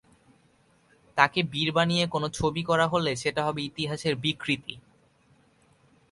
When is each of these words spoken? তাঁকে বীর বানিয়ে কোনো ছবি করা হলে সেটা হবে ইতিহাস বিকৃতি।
তাঁকে 1.17 1.39
বীর 1.43 1.69
বানিয়ে 1.71 2.05
কোনো 2.07 2.27
ছবি 2.29 2.61
করা 2.63 2.85
হলে 2.87 3.11
সেটা 3.15 3.41
হবে 3.43 3.61
ইতিহাস 3.63 4.01
বিকৃতি। 4.23 4.75